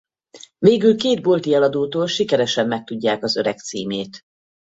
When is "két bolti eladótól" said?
0.97-2.07